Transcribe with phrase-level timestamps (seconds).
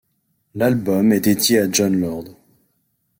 [0.55, 2.25] L'album est dédié à Jon Lord.